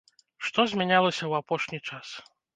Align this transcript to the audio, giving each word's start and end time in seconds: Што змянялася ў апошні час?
Што 0.47 0.65
змянялася 0.71 1.23
ў 1.25 1.33
апошні 1.45 1.79
час? 1.87 2.07